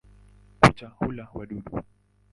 Kucha 0.61 0.87
hula 0.97 1.25
wadudu. 1.33 1.83